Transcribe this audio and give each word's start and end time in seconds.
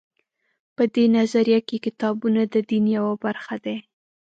په 0.75 0.83
دې 0.93 1.05
نظریه 1.17 1.59
کې 1.67 1.77
کتابونه 1.85 2.41
د 2.53 2.55
دین 2.69 2.85
یوه 2.97 3.13
برخه 3.25 3.55
دي. 3.65 3.77